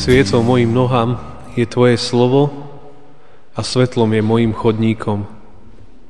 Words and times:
Sviecou 0.00 0.40
mojim 0.40 0.72
nohám 0.72 1.20
je 1.60 1.68
Tvoje 1.68 2.00
slovo 2.00 2.48
a 3.52 3.60
svetlom 3.60 4.08
je 4.16 4.24
mojim 4.24 4.56
chodníkom. 4.56 5.28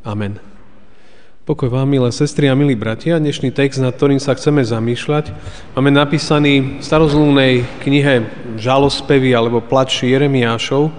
Amen. 0.06 0.38
Pokoj 1.42 1.66
vám, 1.66 1.90
milé 1.90 2.06
sestry 2.14 2.46
a 2.46 2.54
milí 2.54 2.78
bratia. 2.78 3.18
Dnešný 3.18 3.50
text, 3.50 3.82
nad 3.82 3.90
ktorým 3.90 4.22
sa 4.22 4.38
chceme 4.38 4.62
zamýšľať, 4.62 5.34
máme 5.74 5.90
napísaný 5.90 6.78
v 6.78 6.86
starozlúnej 6.86 7.66
knihe 7.82 8.30
Žalospevy 8.62 9.34
alebo 9.34 9.58
Plač 9.58 10.06
Jeremiášov 10.06 10.94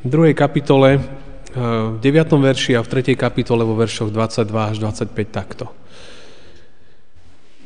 v 0.00 0.06
druhej 0.08 0.32
kapitole, 0.32 1.04
v 1.52 1.96
9. 2.00 2.32
verši 2.32 2.80
a 2.80 2.80
v 2.80 3.12
3. 3.12 3.12
kapitole 3.12 3.60
vo 3.60 3.76
veršoch 3.76 4.08
22 4.08 4.72
až 4.72 4.76
25 4.80 5.12
takto. 5.28 5.68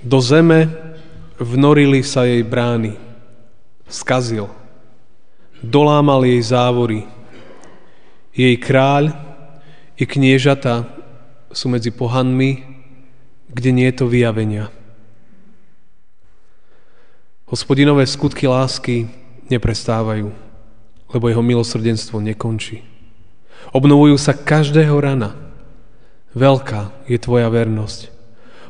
Do 0.03 0.19
zeme 0.19 0.75
vnorili 1.39 2.03
sa 2.03 2.27
jej 2.27 2.42
brány, 2.42 3.06
skazil. 3.87 4.51
Dolámal 5.62 6.27
jej 6.27 6.42
závory. 6.42 7.09
Jej 8.37 8.61
kráľ 8.61 9.17
i 9.97 10.05
kniežata 10.05 10.84
sú 11.48 11.73
medzi 11.73 11.89
pohanmi, 11.89 12.69
kde 13.48 13.70
nie 13.73 13.89
je 13.89 13.97
to 13.97 14.06
vyjavenia. 14.06 14.69
Hospodinové 17.48 18.05
skutky 18.05 18.45
lásky 18.45 19.09
neprestávajú, 19.48 20.34
lebo 21.15 21.25
jeho 21.31 21.41
milosrdenstvo 21.41 22.21
nekončí. 22.21 22.84
Obnovujú 23.73 24.19
sa 24.21 24.37
každého 24.37 24.93
rana. 24.98 25.33
Veľká 26.37 26.93
je 27.09 27.17
tvoja 27.17 27.48
vernosť. 27.48 28.12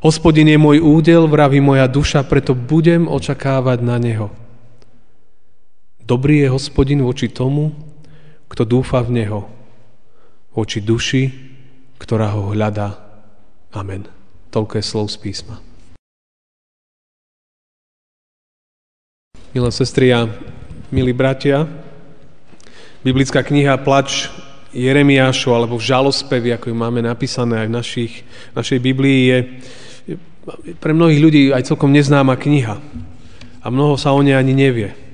Hospodin 0.05 0.47
je 0.47 0.61
môj 0.61 0.79
údel, 0.79 1.27
vraví 1.27 1.59
moja 1.59 1.91
duša, 1.91 2.23
preto 2.23 2.55
budem 2.55 3.11
očakávať 3.11 3.83
na 3.83 3.99
neho. 3.99 4.31
Dobrý 6.07 6.47
je 6.47 6.55
hospodin 6.55 7.03
voči 7.03 7.27
tomu, 7.27 7.75
kto 8.47 8.63
dúfa 8.63 9.03
v 9.03 9.11
Neho, 9.11 9.51
voči 10.55 10.79
duši, 10.79 11.35
ktorá 11.99 12.31
ho 12.31 12.55
hľadá. 12.55 12.95
Amen. 13.75 14.07
Toľko 14.55 14.79
je 14.79 14.85
slov 14.87 15.11
z 15.11 15.19
písma. 15.19 15.59
Milé 19.51 19.71
sestry 19.75 20.15
a 20.15 20.31
milí 20.95 21.11
bratia, 21.11 21.67
biblická 23.03 23.43
kniha 23.43 23.75
Plač 23.83 24.31
Jeremiášu 24.79 25.51
alebo 25.59 25.75
v 25.75 25.91
žalospevi, 25.91 26.55
ako 26.55 26.71
ju 26.71 26.77
máme 26.79 27.03
napísané 27.03 27.67
aj 27.67 27.69
v 27.69 27.77
našich, 27.83 28.13
našej 28.55 28.79
Biblii, 28.79 29.21
je 29.27 29.39
pre 30.79 30.95
mnohých 30.95 31.19
ľudí 31.19 31.43
aj 31.51 31.67
celkom 31.67 31.91
neznáma 31.91 32.39
kniha. 32.39 32.79
A 33.59 33.67
mnoho 33.75 33.99
sa 33.99 34.15
o 34.15 34.23
nej 34.23 34.39
ani 34.39 34.55
nevie. 34.55 35.06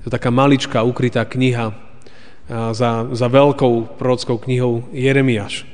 To 0.00 0.08
je 0.08 0.16
taká 0.16 0.32
maličká, 0.32 0.80
ukrytá 0.80 1.28
kniha 1.28 1.76
za, 2.72 2.90
za 3.12 3.26
veľkou 3.28 4.00
prorockou 4.00 4.40
knihou 4.40 4.88
Jeremiáš. 4.96 5.68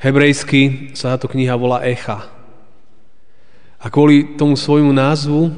Hebrejsky 0.00 0.92
sa 0.96 1.12
táto 1.14 1.28
kniha 1.28 1.52
volá 1.54 1.84
Echa. 1.84 2.24
A 3.76 3.92
kvôli 3.92 4.40
tomu 4.40 4.56
svojmu 4.56 4.96
názvu 4.96 5.52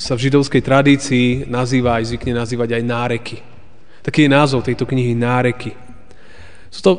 sa 0.00 0.16
v 0.16 0.24
židovskej 0.24 0.64
tradícii 0.64 1.26
nazýva 1.44 2.00
aj 2.00 2.16
zvykne 2.16 2.32
nazývať 2.32 2.80
aj 2.80 2.82
náreky. 2.88 3.36
Taký 4.00 4.24
je 4.24 4.32
názov 4.32 4.64
tejto 4.64 4.88
knihy 4.88 5.12
Náreky. 5.12 5.76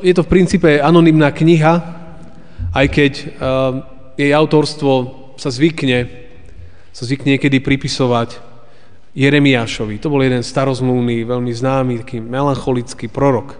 Je 0.05 0.13
to 0.13 0.21
v 0.21 0.29
princípe 0.29 0.69
anonymná 0.77 1.33
kniha, 1.33 1.73
aj 2.77 2.87
keď 2.93 3.13
uh, 3.17 3.27
jej 4.13 4.29
autorstvo 4.29 4.93
sa 5.41 5.49
zvykne, 5.49 6.05
sa 6.93 7.03
zvykne 7.09 7.41
niekedy 7.41 7.57
pripisovať 7.57 8.50
Jeremiášovi. 9.11 9.99
To 9.99 10.07
bol 10.07 10.23
jeden 10.23 10.39
starozmluvný, 10.39 11.27
veľmi 11.27 11.51
známy, 11.51 11.93
taký 12.03 12.23
melancholický 12.23 13.11
prorok. 13.11 13.59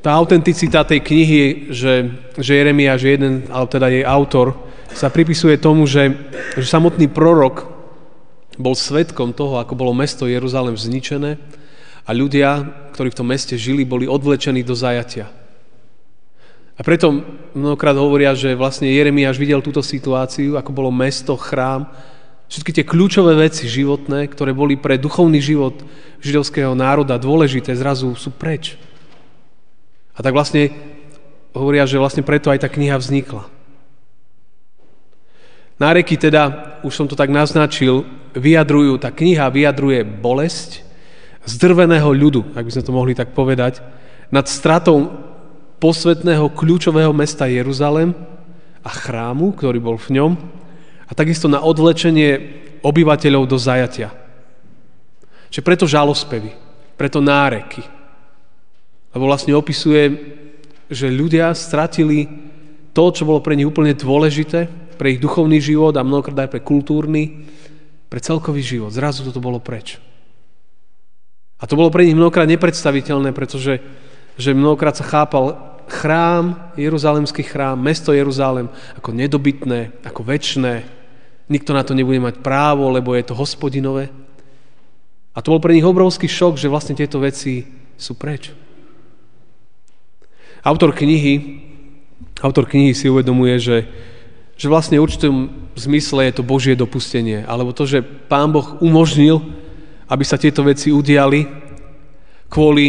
Tá 0.00 0.14
autenticita 0.16 0.86
tej 0.86 1.04
knihy, 1.04 1.44
že, 1.74 2.08
že 2.38 2.52
Jeremiáš 2.56 3.04
je 3.04 3.10
jeden, 3.18 3.34
alebo 3.50 3.68
teda 3.68 3.90
jej 3.92 4.06
autor, 4.06 4.56
sa 4.94 5.12
pripisuje 5.12 5.60
tomu, 5.60 5.84
že, 5.84 6.14
že 6.56 6.64
samotný 6.64 7.12
prorok 7.12 7.68
bol 8.56 8.72
svetkom 8.72 9.36
toho, 9.36 9.60
ako 9.60 9.76
bolo 9.76 9.92
mesto 9.92 10.24
Jeruzalem 10.24 10.74
zničené 10.74 11.36
a 12.08 12.10
ľudia, 12.16 12.64
ktorí 12.96 13.12
v 13.12 13.18
tom 13.20 13.28
meste 13.28 13.54
žili, 13.60 13.84
boli 13.84 14.08
odvlečení 14.08 14.64
do 14.64 14.72
zajatia. 14.72 15.28
A 16.78 16.80
preto 16.86 17.10
mnohokrát 17.58 17.98
hovoria, 17.98 18.32
že 18.38 18.54
vlastne 18.54 18.88
Jeremiáš 18.88 19.36
videl 19.36 19.58
túto 19.60 19.82
situáciu, 19.82 20.54
ako 20.54 20.70
bolo 20.70 20.94
mesto, 20.94 21.34
chrám, 21.34 21.90
Všetky 22.48 22.70
tie 22.72 22.84
kľúčové 22.88 23.36
veci 23.36 23.68
životné, 23.68 24.24
ktoré 24.32 24.56
boli 24.56 24.80
pre 24.80 24.96
duchovný 24.96 25.36
život 25.36 25.84
židovského 26.24 26.72
národa 26.72 27.20
dôležité, 27.20 27.76
zrazu 27.76 28.16
sú 28.16 28.32
preč. 28.32 28.80
A 30.16 30.24
tak 30.24 30.32
vlastne 30.32 30.72
hovoria, 31.52 31.84
že 31.84 32.00
vlastne 32.00 32.24
preto 32.24 32.48
aj 32.48 32.64
tá 32.64 32.68
kniha 32.72 32.96
vznikla. 32.96 33.44
Náreky 35.78 36.18
teda, 36.18 36.74
už 36.82 36.90
som 36.90 37.06
to 37.06 37.14
tak 37.14 37.30
naznačil, 37.30 38.02
vyjadrujú, 38.34 38.98
tá 38.98 39.14
kniha 39.14 39.46
vyjadruje 39.46 40.02
bolesť 40.02 40.82
zdrveného 41.46 42.10
ľudu, 42.10 42.56
ak 42.56 42.64
by 42.66 42.72
sme 42.74 42.86
to 42.86 42.96
mohli 42.96 43.12
tak 43.14 43.30
povedať, 43.36 43.80
nad 44.28 44.44
stratou 44.50 45.08
posvetného 45.78 46.50
kľúčového 46.50 47.14
mesta 47.14 47.46
Jeruzalem 47.46 48.12
a 48.82 48.90
chrámu, 48.90 49.54
ktorý 49.54 49.78
bol 49.78 49.96
v 49.96 50.18
ňom, 50.18 50.32
a 51.08 51.12
takisto 51.16 51.48
na 51.48 51.64
odvlečenie 51.64 52.60
obyvateľov 52.84 53.48
do 53.48 53.56
zajatia. 53.56 54.12
Čiže 55.48 55.64
preto 55.64 55.88
žalospevy, 55.88 56.52
preto 57.00 57.24
náreky. 57.24 57.80
Lebo 59.16 59.24
vlastne 59.24 59.56
opisuje, 59.56 60.12
že 60.92 61.08
ľudia 61.08 61.56
stratili 61.56 62.28
to, 62.92 63.04
čo 63.08 63.24
bolo 63.24 63.40
pre 63.40 63.56
nich 63.56 63.64
úplne 63.68 63.96
dôležité, 63.96 64.68
pre 65.00 65.16
ich 65.16 65.22
duchovný 65.22 65.56
život 65.62 65.96
a 65.96 66.04
mnohokrát 66.04 66.44
aj 66.44 66.52
pre 66.52 66.60
kultúrny, 66.60 67.48
pre 68.12 68.20
celkový 68.20 68.60
život. 68.60 68.92
Zrazu 68.92 69.24
toto 69.24 69.40
bolo 69.40 69.62
preč. 69.62 69.96
A 71.58 71.64
to 71.66 71.74
bolo 71.74 71.90
pre 71.90 72.04
nich 72.04 72.16
mnohokrát 72.16 72.46
nepredstaviteľné, 72.46 73.32
pretože 73.32 73.80
že 74.38 74.54
mnohokrát 74.54 74.94
sa 74.94 75.02
chápal 75.02 75.58
chrám, 75.90 76.70
Jeruzalemský 76.78 77.42
chrám, 77.42 77.80
mesto 77.80 78.14
Jeruzalem 78.14 78.70
ako 78.94 79.10
nedobytné, 79.10 80.04
ako 80.06 80.22
väčšné, 80.22 80.97
Nikto 81.48 81.72
na 81.72 81.80
to 81.84 81.96
nebude 81.96 82.20
mať 82.20 82.44
právo, 82.44 82.92
lebo 82.92 83.16
je 83.16 83.24
to 83.24 83.34
hospodinové. 83.36 84.12
A 85.32 85.40
to 85.40 85.54
bol 85.54 85.62
pre 85.62 85.72
nich 85.72 85.86
obrovský 85.86 86.28
šok, 86.28 86.60
že 86.60 86.68
vlastne 86.68 86.92
tieto 86.98 87.22
veci 87.22 87.64
sú 87.96 88.12
preč. 88.14 88.52
Autor 90.60 90.92
knihy, 90.92 91.64
autor 92.44 92.68
knihy 92.68 92.92
si 92.92 93.08
uvedomuje, 93.08 93.56
že, 93.56 93.78
že 94.58 94.66
vlastne 94.66 94.98
v 94.98 95.06
určitom 95.06 95.34
zmysle 95.78 96.28
je 96.28 96.32
to 96.36 96.42
Božie 96.42 96.74
dopustenie, 96.74 97.46
alebo 97.46 97.70
to, 97.72 97.86
že 97.86 98.02
Pán 98.02 98.50
Boh 98.50 98.76
umožnil, 98.82 99.40
aby 100.10 100.24
sa 100.26 100.36
tieto 100.36 100.66
veci 100.66 100.90
udiali 100.90 101.46
kvôli, 102.50 102.86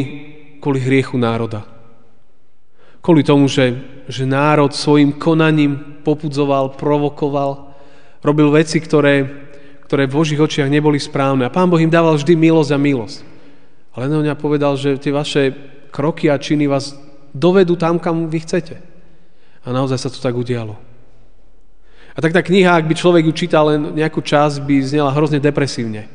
kvôli 0.57 0.79
hriechu 0.81 1.15
národa. 1.21 1.63
Kvôli 2.99 3.23
tomu, 3.23 3.47
že, 3.47 3.77
že 4.09 4.27
národ 4.27 4.73
svojim 4.73 5.15
konaním 5.15 6.01
popudzoval, 6.03 6.75
provokoval, 6.75 7.68
robil 8.23 8.51
veci, 8.51 8.79
ktoré, 8.79 9.27
ktoré 9.87 10.07
v 10.07 10.15
Božích 10.15 10.39
očiach 10.39 10.71
neboli 10.71 10.99
správne. 10.99 11.47
A 11.47 11.53
Pán 11.53 11.71
Boh 11.71 11.79
im 11.79 11.91
dával 11.91 12.15
vždy 12.15 12.35
milosť 12.35 12.71
a 12.75 12.79
milosť. 12.79 13.17
Ale 13.95 14.07
mňa 14.07 14.35
povedal, 14.37 14.77
že 14.77 15.01
tie 15.01 15.11
vaše 15.11 15.51
kroky 15.89 16.29
a 16.29 16.37
činy 16.37 16.69
vás 16.69 16.95
dovedú 17.33 17.75
tam, 17.75 17.97
kam 17.97 18.29
vy 18.29 18.39
chcete. 18.45 18.75
A 19.65 19.75
naozaj 19.75 19.97
sa 19.99 20.09
to 20.13 20.21
tak 20.21 20.37
udialo. 20.37 20.77
A 22.15 22.17
tak 22.19 22.35
tá 22.35 22.43
kniha, 22.43 22.75
ak 22.75 22.87
by 22.89 22.95
človek 22.95 23.23
ju 23.27 23.33
čítal 23.35 23.71
len 23.71 23.95
nejakú 23.95 24.19
časť, 24.19 24.63
by 24.63 24.75
znela 24.83 25.13
hrozne 25.13 25.39
depresívne. 25.39 26.07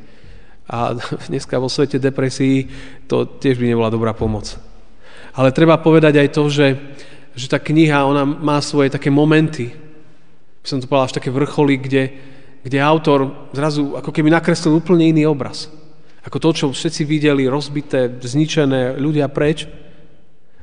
A 0.68 0.96
dneska 1.30 1.60
vo 1.60 1.68
svete 1.68 2.00
depresí 2.00 2.68
to 3.08 3.28
tiež 3.28 3.60
by 3.60 3.68
nebola 3.68 3.92
dobrá 3.92 4.12
pomoc. 4.16 4.56
Ale 5.34 5.50
treba 5.50 5.82
povedať 5.82 6.20
aj 6.20 6.28
to, 6.30 6.46
že, 6.46 6.68
že 7.34 7.46
tá 7.50 7.58
kniha, 7.58 8.06
ona 8.06 8.22
má 8.22 8.62
svoje 8.62 8.92
také 8.92 9.10
momenty, 9.10 9.74
by 10.64 10.66
som 10.72 10.80
to 10.80 10.88
povedal, 10.88 11.12
až 11.12 11.16
také 11.20 11.28
vrcholy, 11.28 11.76
kde, 11.76 12.02
kde 12.64 12.78
autor 12.80 13.52
zrazu 13.52 14.00
ako 14.00 14.08
keby 14.08 14.32
nakreslil 14.32 14.80
úplne 14.80 15.12
iný 15.12 15.28
obraz. 15.28 15.68
Ako 16.24 16.40
to, 16.40 16.56
čo 16.56 16.66
všetci 16.72 17.04
videli, 17.04 17.44
rozbité, 17.44 18.08
zničené, 18.08 18.96
ľudia 18.96 19.28
preč. 19.28 19.68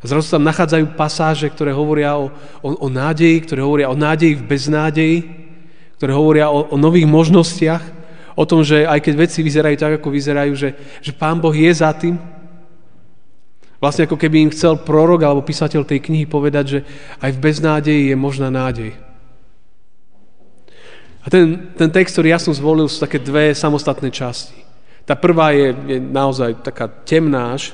A 0.01 0.09
zrazu 0.09 0.33
tam 0.33 0.41
nachádzajú 0.41 0.97
pasáže, 0.97 1.45
ktoré 1.53 1.69
hovoria 1.69 2.17
o, 2.17 2.33
o, 2.65 2.69
o 2.73 2.87
nádeji, 2.89 3.45
ktoré 3.45 3.61
hovoria 3.61 3.93
o 3.93 3.97
nádeji 3.97 4.41
v 4.41 4.47
beznádeji, 4.49 5.17
ktoré 6.01 6.17
hovoria 6.17 6.49
o, 6.49 6.65
o 6.73 6.77
nových 6.81 7.05
možnostiach, 7.05 7.83
o 8.33 8.41
tom, 8.49 8.65
že 8.65 8.89
aj 8.89 9.05
keď 9.05 9.13
veci 9.13 9.45
vyzerajú 9.45 9.77
tak, 9.77 9.93
ako 10.01 10.09
vyzerajú, 10.09 10.53
že, 10.57 10.73
že 10.97 11.13
Pán 11.13 11.37
Boh 11.37 11.53
je 11.53 11.69
za 11.69 11.93
tým. 11.93 12.17
Vlastne 13.77 14.09
ako 14.09 14.17
keby 14.17 14.49
im 14.49 14.53
chcel 14.53 14.81
prorok 14.81 15.21
alebo 15.21 15.45
písateľ 15.45 15.85
tej 15.85 16.01
knihy 16.01 16.25
povedať, 16.25 16.65
že 16.65 16.79
aj 17.21 17.37
v 17.37 17.41
beznádeji 17.45 18.03
je 18.09 18.17
možná 18.17 18.49
nádej. 18.49 19.10
A 21.21 21.29
ten, 21.29 21.69
ten 21.77 21.89
text, 21.93 22.17
ktorý 22.17 22.33
ja 22.33 22.39
som 22.41 22.53
zvolil, 22.53 22.89
sú 22.89 22.97
také 22.97 23.21
dve 23.21 23.53
samostatné 23.53 24.09
časti. 24.09 24.57
Tá 25.05 25.13
prvá 25.13 25.53
je, 25.53 25.73
je 25.85 25.97
naozaj 26.01 26.65
taká 26.65 26.89
temná 26.89 27.53
až 27.53 27.73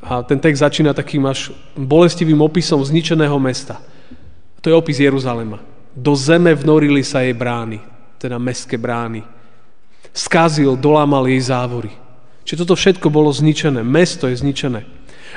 a 0.00 0.24
ten 0.24 0.40
text 0.40 0.64
začína 0.64 0.96
takým 0.96 1.24
až 1.28 1.52
bolestivým 1.76 2.40
opisom 2.40 2.80
zničeného 2.80 3.36
mesta. 3.36 3.80
To 4.60 4.68
je 4.68 4.76
opis 4.76 5.00
Jeruzalema. 5.00 5.60
Do 5.96 6.16
zeme 6.16 6.52
vnorili 6.56 7.04
sa 7.04 7.24
jej 7.24 7.32
brány, 7.32 7.80
teda 8.20 8.40
mestské 8.40 8.76
brány. 8.80 9.24
Skazil, 10.12 10.76
dolámal 10.76 11.28
jej 11.28 11.40
závory. 11.40 11.92
Čiže 12.44 12.64
toto 12.64 12.74
všetko 12.76 13.08
bolo 13.12 13.30
zničené. 13.30 13.84
Mesto 13.84 14.28
je 14.28 14.36
zničené. 14.36 14.80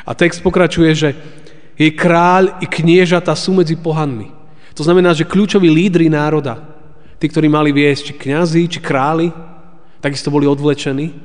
A 0.07 0.11
text 0.17 0.41
pokračuje, 0.41 0.91
že 0.95 1.09
jej 1.77 1.91
kráľ 1.93 2.63
i 2.63 2.65
kniežata 2.65 3.35
sú 3.37 3.53
medzi 3.53 3.77
pohanmi. 3.77 4.31
To 4.73 4.81
znamená, 4.81 5.13
že 5.13 5.27
kľúčoví 5.27 5.69
lídry 5.69 6.09
národa, 6.09 6.72
tí, 7.23 7.31
ktorí 7.31 7.47
mali 7.47 7.71
viesť, 7.71 8.11
či 8.11 8.13
kňazi, 8.19 8.67
či 8.67 8.83
králi, 8.83 9.31
takisto 10.03 10.27
boli 10.27 10.43
odvlečení, 10.43 11.15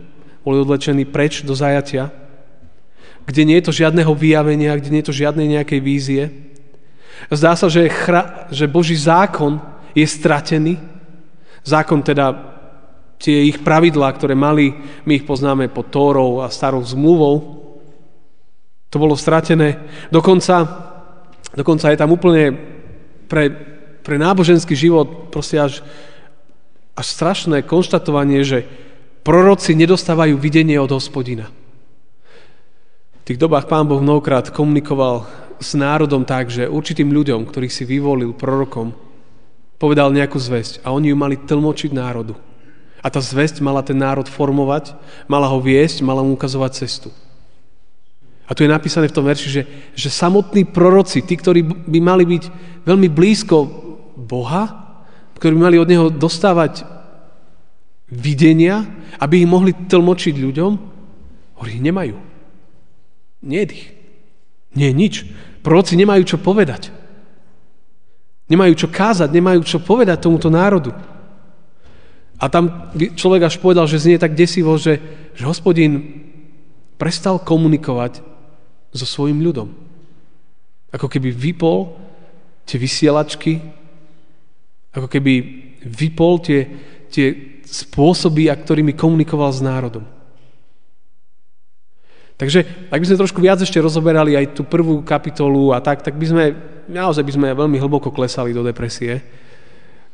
boli 0.46 0.56
odvlečení 0.62 1.02
preč 1.10 1.42
do 1.42 1.58
zajatia, 1.58 2.14
kde 3.26 3.42
nie 3.42 3.58
je 3.58 3.66
to 3.66 3.74
žiadneho 3.74 4.14
vyjavenia, 4.14 4.78
kde 4.78 4.94
nie 4.94 5.02
je 5.02 5.10
to 5.10 5.20
žiadnej 5.26 5.58
nejakej 5.58 5.80
vízie, 5.82 6.24
Zdá 7.26 7.58
sa, 7.58 7.66
že, 7.66 7.90
chra, 7.90 8.46
že 8.54 8.70
Boží 8.70 8.94
zákon 8.94 9.58
je 9.92 10.06
stratený. 10.06 10.78
Zákon 11.66 12.00
teda 12.06 12.32
tie 13.18 13.50
ich 13.50 13.58
pravidlá, 13.66 14.14
ktoré 14.14 14.38
mali, 14.38 14.70
my 15.02 15.18
ich 15.18 15.26
poznáme 15.26 15.66
pod 15.66 15.90
Tórou 15.90 16.38
a 16.38 16.54
starou 16.54 16.80
zmluvou, 16.86 17.58
to 18.88 18.96
bolo 18.96 19.18
stratené. 19.18 19.82
Dokonca, 20.08 20.64
dokonca 21.52 21.90
je 21.90 21.98
tam 21.98 22.14
úplne 22.14 22.54
pre, 23.26 23.50
pre 24.08 24.16
náboženský 24.16 24.72
život 24.72 25.28
proste 25.28 25.60
až, 25.60 25.84
až 26.96 27.06
strašné 27.12 27.60
konštatovanie, 27.68 28.40
že 28.40 28.64
proroci 29.20 29.76
nedostávajú 29.76 30.40
videnie 30.40 30.80
od 30.80 30.88
hospodina. 30.88 31.52
V 33.20 33.36
tých 33.36 33.36
dobách 33.36 33.68
pán 33.68 33.84
Boh 33.84 34.00
mnohokrát 34.00 34.48
komunikoval 34.48 35.28
s 35.60 35.76
národom 35.76 36.24
tak, 36.24 36.48
že 36.48 36.64
určitým 36.64 37.12
ľuďom, 37.12 37.44
ktorých 37.44 37.68
si 37.68 37.84
vyvolil 37.84 38.32
prorokom, 38.32 38.96
povedal 39.76 40.08
nejakú 40.16 40.40
zväzť 40.40 40.80
a 40.80 40.96
oni 40.96 41.12
ju 41.12 41.16
mali 41.20 41.36
tlmočiť 41.36 41.92
národu. 41.92 42.32
A 43.04 43.12
tá 43.12 43.20
zväzť 43.20 43.60
mala 43.60 43.84
ten 43.84 44.00
národ 44.00 44.24
formovať, 44.24 44.96
mala 45.28 45.52
ho 45.52 45.60
viesť, 45.60 46.00
mala 46.00 46.24
mu 46.24 46.32
ukazovať 46.32 46.72
cestu. 46.80 47.12
A 48.48 48.56
tu 48.56 48.64
je 48.64 48.72
napísané 48.72 49.12
v 49.12 49.16
tom 49.20 49.28
verši, 49.28 49.48
že, 49.52 49.62
že 49.92 50.08
samotní 50.08 50.64
proroci, 50.64 51.20
tí, 51.20 51.36
ktorí 51.36 51.60
by 51.84 52.00
mali 52.00 52.24
byť 52.24 52.44
veľmi 52.88 53.08
blízko 53.12 53.56
Boha, 54.18 54.98
ktorí 55.38 55.54
mali 55.54 55.78
od 55.78 55.86
Neho 55.86 56.10
dostávať 56.10 56.82
videnia, 58.10 58.82
aby 59.22 59.44
ich 59.44 59.48
mohli 59.48 59.70
tlmočiť 59.70 60.34
ľuďom, 60.34 60.72
hovorí, 61.54 61.74
nemajú. 61.78 62.18
Nie 63.46 63.62
ich. 63.62 63.94
Nie 64.74 64.90
nič. 64.90 65.22
Proroci 65.62 65.94
nemajú 65.94 66.26
čo 66.26 66.38
povedať. 66.42 66.90
Nemajú 68.50 68.74
čo 68.74 68.88
kázať, 68.90 69.30
nemajú 69.30 69.60
čo 69.62 69.78
povedať 69.78 70.24
tomuto 70.24 70.48
národu. 70.50 70.90
A 72.38 72.46
tam 72.48 72.90
človek 72.94 73.50
až 73.50 73.58
povedal, 73.58 73.84
že 73.90 74.00
znie 74.00 74.16
tak 74.16 74.38
desivo, 74.38 74.74
že, 74.78 74.98
že 75.34 75.44
hospodin 75.44 76.22
prestal 76.96 77.38
komunikovať 77.38 78.22
so 78.94 79.04
svojim 79.04 79.42
ľudom. 79.42 79.74
Ako 80.94 81.10
keby 81.10 81.28
vypol 81.34 81.92
tie 82.64 82.80
vysielačky, 82.80 83.60
ako 84.92 85.06
keby 85.06 85.32
vypol 85.84 86.40
tie, 86.40 86.60
tie 87.12 87.60
spôsoby, 87.64 88.48
ktorými 88.48 88.96
komunikoval 88.96 89.52
s 89.52 89.60
národom. 89.60 90.04
Takže 92.38 92.88
ak 92.88 93.02
by 93.02 93.06
sme 93.10 93.20
trošku 93.20 93.40
viac 93.42 93.58
ešte 93.58 93.82
rozoberali 93.82 94.38
aj 94.38 94.54
tú 94.54 94.62
prvú 94.62 95.02
kapitolu 95.02 95.74
a 95.74 95.82
tak, 95.82 96.06
tak 96.06 96.14
by 96.14 96.26
sme, 96.26 96.44
naozaj 96.86 97.26
by 97.26 97.32
sme 97.34 97.48
veľmi 97.50 97.82
hlboko 97.82 98.14
klesali 98.14 98.54
do 98.54 98.62
depresie. 98.62 99.18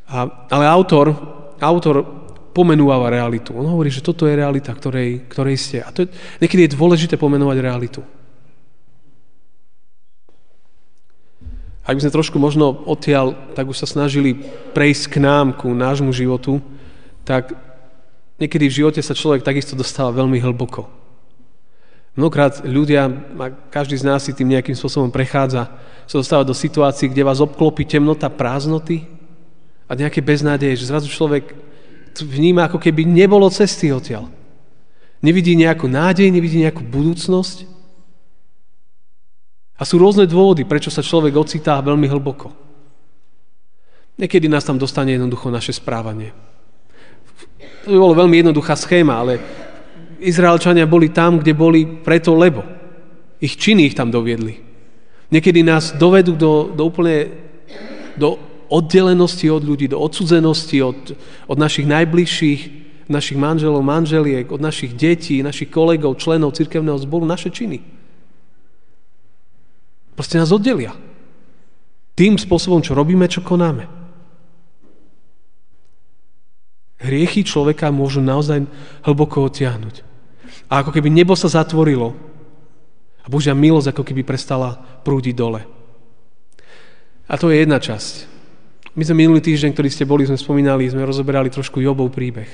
A, 0.09 0.25
ale 0.49 0.65
autor, 0.65 1.13
autor 1.61 2.01
pomenúva 2.49 2.97
realitu. 3.13 3.53
On 3.53 3.67
hovorí, 3.69 3.93
že 3.93 4.01
toto 4.01 4.25
je 4.25 4.33
realita, 4.33 4.73
ktorej, 4.73 5.29
ktorej 5.29 5.57
ste. 5.59 5.77
A 5.85 5.93
to 5.93 6.05
je, 6.05 6.09
niekedy 6.41 6.65
je 6.65 6.75
dôležité 6.79 7.13
pomenovať 7.19 7.57
realitu. 7.61 8.01
Ak 11.85 11.93
by 11.93 12.01
sme 12.01 12.17
trošku 12.17 12.41
možno 12.41 12.81
odtiaľ, 12.89 13.37
tak 13.53 13.69
už 13.69 13.77
sa 13.77 13.87
snažili 13.87 14.41
prejsť 14.73 15.03
k 15.13 15.15
nám, 15.21 15.53
ku 15.53 15.69
nášmu 15.69 16.09
životu, 16.09 16.57
tak 17.21 17.53
niekedy 18.41 18.65
v 18.65 18.77
živote 18.81 19.01
sa 19.05 19.13
človek 19.13 19.45
takisto 19.45 19.77
dostáva 19.77 20.09
veľmi 20.09 20.41
hlboko. 20.41 20.89
Mnohokrát 22.17 22.65
ľudia, 22.65 23.05
a 23.37 23.45
každý 23.69 24.01
z 24.01 24.07
nás 24.07 24.25
si 24.25 24.33
tým 24.33 24.49
nejakým 24.57 24.73
spôsobom 24.73 25.13
prechádza, 25.13 25.69
sa 26.09 26.15
dostáva 26.17 26.47
do 26.47 26.57
situácií, 26.57 27.11
kde 27.11 27.27
vás 27.27 27.43
obklopí 27.43 27.85
temnota 27.85 28.33
prázdnoty 28.33 29.05
a 29.85 29.93
nejaké 29.93 30.25
beznádeje, 30.25 30.81
že 30.81 30.89
zrazu 30.89 31.11
človek 31.11 31.53
vníma, 32.17 32.65
ako 32.65 32.79
keby 32.79 33.03
nebolo 33.03 33.51
cesty 33.51 33.91
odtiaľ. 33.91 34.31
Nevidí 35.19 35.53
nejakú 35.57 35.91
nádej, 35.91 36.31
nevidí 36.31 36.63
nejakú 36.63 36.81
budúcnosť. 36.87 37.74
A 39.75 39.83
sú 39.83 39.99
rôzne 39.99 40.23
dôvody, 40.23 40.63
prečo 40.63 40.87
sa 40.87 41.03
človek 41.03 41.35
ocitá 41.35 41.83
veľmi 41.83 42.07
hlboko. 42.07 42.51
Niekedy 44.15 44.47
nás 44.47 44.63
tam 44.63 44.79
dostane 44.79 45.11
jednoducho 45.11 45.51
naše 45.51 45.75
správanie. 45.75 46.31
To 47.83 47.91
by 47.91 47.97
bolo 47.99 48.15
veľmi 48.15 48.39
jednoduchá 48.39 48.79
schéma, 48.79 49.19
ale 49.19 49.33
Izraelčania 50.23 50.87
boli 50.87 51.11
tam, 51.11 51.43
kde 51.43 51.51
boli 51.51 51.83
preto, 51.83 52.31
lebo. 52.31 52.63
Ich 53.43 53.59
činy 53.59 53.91
ich 53.91 53.97
tam 53.99 54.09
doviedli. 54.09 54.63
Niekedy 55.27 55.59
nás 55.67 55.91
dovedú 55.99 56.39
do, 56.39 56.71
do 56.71 56.87
úplne 56.87 57.45
do 58.15 58.39
oddelenosti 58.71 59.51
od 59.51 59.61
ľudí, 59.61 59.91
do 59.91 59.99
odsudzenosti 59.99 60.81
od, 60.81 60.99
od 61.45 61.57
našich 61.59 61.85
najbližších, 61.85 62.61
našich 63.11 63.37
manželov, 63.37 63.85
manželiek, 63.85 64.49
od 64.49 64.63
našich 64.63 64.97
detí, 64.97 65.43
našich 65.45 65.69
kolegov, 65.69 66.17
členov 66.17 66.57
cirkevného 66.57 66.97
zboru, 66.97 67.27
naše 67.27 67.53
činy. 67.53 67.94
Proste 70.15 70.39
nás 70.39 70.51
oddelia. 70.51 70.95
Tým 72.15 72.39
spôsobom, 72.39 72.79
čo 72.79 72.95
robíme, 72.95 73.27
čo 73.27 73.43
konáme. 73.43 73.91
Hriechy 76.95 77.43
človeka 77.43 77.91
môžu 77.91 78.23
naozaj 78.23 78.63
hlboko 79.03 79.45
odtiahnuť. 79.45 80.01
A 80.71 80.81
ako 80.81 80.95
keby 80.95 81.11
nebo 81.11 81.35
sa 81.35 81.51
zatvorilo 81.51 82.15
a 83.21 83.27
Božia 83.27 83.51
milosť 83.51 83.91
ako 83.91 84.03
keby 84.07 84.23
prestala 84.23 84.79
prúdiť 85.03 85.35
dole. 85.35 85.61
A 87.27 87.35
to 87.35 87.51
je 87.51 87.61
jedna 87.61 87.77
časť. 87.81 88.31
My 88.95 89.03
sme 89.03 89.27
minulý 89.27 89.43
týždeň, 89.43 89.75
ktorý 89.75 89.89
ste 89.91 90.07
boli, 90.07 90.23
sme 90.23 90.39
spomínali, 90.39 90.87
sme 90.87 91.03
rozoberali 91.03 91.51
trošku 91.51 91.83
Jobov 91.83 92.15
príbeh. 92.15 92.47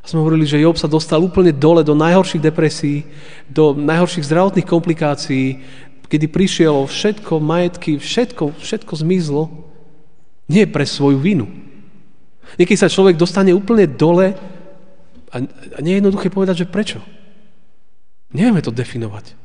A 0.00 0.04
sme 0.08 0.24
hovorili, 0.24 0.48
že 0.48 0.62
Job 0.62 0.78
sa 0.80 0.88
dostal 0.88 1.20
úplne 1.20 1.52
dole 1.52 1.84
do 1.84 1.92
najhorších 1.92 2.40
depresí, 2.40 3.04
do 3.50 3.76
najhorších 3.76 4.24
zdravotných 4.24 4.64
komplikácií, 4.64 5.60
kedy 6.08 6.26
prišiel 6.28 6.72
o 6.72 6.88
všetko, 6.88 7.40
majetky, 7.40 8.00
všetko, 8.00 8.56
všetko 8.56 8.92
zmizlo. 8.96 9.52
Nie 10.48 10.64
pre 10.64 10.88
svoju 10.88 11.20
vinu. 11.20 11.46
Niekedy 12.56 12.80
sa 12.80 12.88
človek 12.88 13.20
dostane 13.20 13.52
úplne 13.52 13.84
dole 13.84 14.32
a, 15.28 15.36
a 15.76 15.78
nie 15.84 15.92
je 15.96 16.00
jednoduché 16.00 16.32
povedať, 16.32 16.64
že 16.64 16.72
prečo. 16.72 17.04
Nevieme 18.32 18.64
to 18.64 18.72
definovať. 18.72 19.36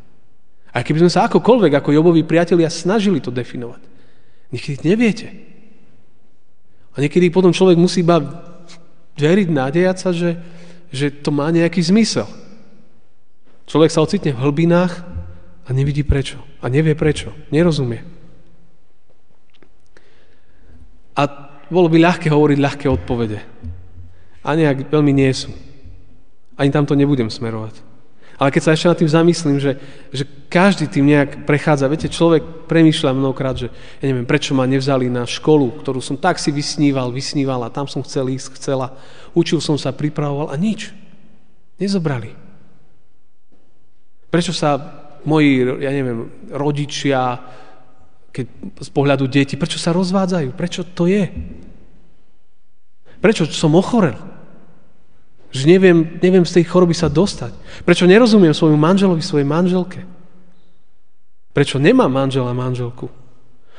A 0.74 0.82
keby 0.82 1.06
sme 1.06 1.12
sa 1.12 1.28
akokoľvek, 1.28 1.72
ako 1.76 1.94
Joboví 1.94 2.24
priatelia, 2.24 2.72
snažili 2.72 3.20
to 3.20 3.30
definovať, 3.30 3.84
niekedy 4.50 4.82
neviete. 4.88 5.28
A 6.96 7.04
niekedy 7.04 7.30
potom 7.30 7.54
človek 7.54 7.78
musí 7.78 8.02
iba 8.02 8.18
veriť, 9.20 9.48
nádejať 9.54 9.98
sa, 10.00 10.10
že, 10.10 10.40
že 10.90 11.14
to 11.14 11.30
má 11.30 11.54
nejaký 11.54 11.78
zmysel. 11.84 12.26
Človek 13.70 13.92
sa 13.94 14.02
ocitne 14.02 14.34
v 14.34 14.42
hlbinách 14.42 15.13
a 15.64 15.70
nevidí 15.72 16.04
prečo. 16.04 16.44
A 16.60 16.68
nevie 16.68 16.96
prečo. 16.96 17.32
Nerozumie. 17.52 18.04
A 21.14 21.22
bolo 21.72 21.88
by 21.88 21.98
ľahké 22.02 22.28
hovoriť 22.28 22.58
ľahké 22.60 22.86
odpovede. 22.90 23.40
Ani 24.44 24.68
ak 24.68 24.92
veľmi 24.92 25.14
nie 25.16 25.32
sú. 25.32 25.54
Ani 26.60 26.70
tam 26.70 26.84
to 26.84 26.94
nebudem 26.94 27.32
smerovať. 27.32 27.80
Ale 28.42 28.50
keď 28.50 28.62
sa 28.66 28.74
ešte 28.74 28.90
nad 28.90 28.98
tým 28.98 29.12
zamyslím, 29.14 29.58
že, 29.62 29.78
že 30.10 30.26
každý 30.50 30.90
tým 30.90 31.06
nejak 31.06 31.46
prechádza, 31.46 31.88
viete, 31.88 32.10
človek 32.10 32.66
premýšľa 32.66 33.14
mnohokrát, 33.14 33.56
že 33.56 33.70
ja 34.02 34.06
neviem, 34.10 34.26
prečo 34.26 34.58
ma 34.58 34.66
nevzali 34.66 35.08
na 35.08 35.24
školu, 35.24 35.80
ktorú 35.80 36.02
som 36.02 36.18
tak 36.18 36.42
si 36.42 36.50
vysníval, 36.50 37.14
vysníval 37.14 37.62
a 37.62 37.74
tam 37.74 37.86
som 37.86 38.02
chcel 38.02 38.34
ísť, 38.34 38.58
chcela. 38.58 38.98
Učil 39.38 39.62
som 39.62 39.78
sa, 39.78 39.94
pripravoval 39.94 40.50
a 40.50 40.58
nič. 40.58 40.92
Nezobrali. 41.78 42.34
Prečo 44.34 44.50
sa 44.50 44.82
moji, 45.26 45.84
ja 45.84 45.92
neviem, 45.92 46.32
rodičia, 46.52 47.40
keď 48.34 48.46
z 48.82 48.90
pohľadu 48.90 49.30
detí, 49.30 49.54
prečo 49.56 49.78
sa 49.78 49.94
rozvádzajú? 49.94 50.50
Prečo 50.58 50.82
to 50.84 51.06
je? 51.06 51.30
Prečo 53.22 53.48
som 53.48 53.78
ochorel? 53.78 54.18
Že 55.54 55.70
neviem, 55.70 56.18
neviem 56.18 56.44
z 56.44 56.60
tej 56.60 56.66
choroby 56.66 56.98
sa 56.98 57.14
dostať. 57.14 57.54
Prečo 57.86 58.10
nerozumiem 58.10 58.58
svojmu 58.58 58.76
manželovi, 58.76 59.22
svojej 59.22 59.46
manželke? 59.46 60.02
Prečo 61.54 61.78
nemám 61.78 62.10
manžela 62.10 62.52
manželku? 62.58 63.14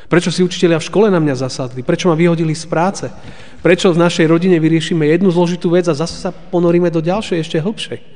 Prečo 0.06 0.30
si 0.30 0.46
učiteľia 0.46 0.78
v 0.78 0.86
škole 0.86 1.08
na 1.10 1.18
mňa 1.18 1.34
zasadli? 1.34 1.82
Prečo 1.82 2.06
ma 2.06 2.14
vyhodili 2.14 2.54
z 2.54 2.70
práce? 2.70 3.10
Prečo 3.58 3.90
v 3.90 3.98
našej 3.98 4.30
rodine 4.30 4.62
vyriešime 4.62 5.08
jednu 5.10 5.34
zložitú 5.34 5.74
vec 5.74 5.88
a 5.90 5.98
zase 5.98 6.14
sa 6.14 6.30
ponoríme 6.30 6.92
do 6.94 7.02
ďalšej, 7.02 7.42
ešte 7.42 7.58
hlbšej? 7.58 8.13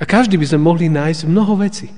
A 0.00 0.08
každý 0.08 0.40
by 0.40 0.48
sme 0.48 0.64
mohli 0.64 0.88
nájsť 0.88 1.28
mnoho 1.28 1.60
vecí. 1.60 1.92